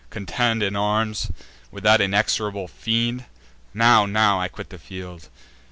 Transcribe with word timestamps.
contend 0.09 0.63
In 0.63 0.75
arms 0.75 1.31
with 1.69 1.83
that 1.83 2.01
inexorable 2.01 2.67
fiend? 2.67 3.25
Now, 3.71 4.07
now, 4.07 4.41
I 4.41 4.47
quit 4.47 4.71
the 4.71 4.79
field! 4.79 5.29